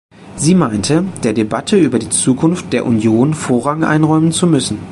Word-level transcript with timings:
Sie 0.35 0.55
meinte, 0.55 1.03
der 1.23 1.33
Debatte 1.33 1.77
über 1.77 1.99
die 1.99 2.09
Zukunft 2.09 2.73
der 2.73 2.87
Union 2.87 3.35
Vorrang 3.35 3.83
einräumen 3.83 4.31
zu 4.31 4.47
müssen. 4.47 4.79